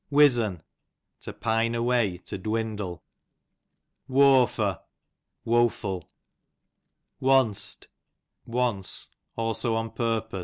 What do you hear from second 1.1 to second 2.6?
to pine away, to